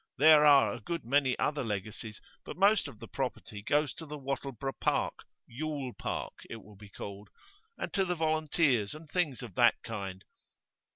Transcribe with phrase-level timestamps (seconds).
[0.17, 4.17] There are a good many other legacies, but most of the property goes to the
[4.17, 7.29] Wattleborough park "Yule Park" it will be called
[7.77, 10.25] and to the volunteers, and things of that kind.